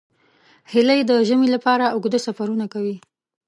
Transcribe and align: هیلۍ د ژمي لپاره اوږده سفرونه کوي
هیلۍ 0.71 0.99
د 1.09 1.11
ژمي 1.27 1.47
لپاره 1.55 1.85
اوږده 1.93 2.19
سفرونه 2.25 2.65
کوي 2.73 2.95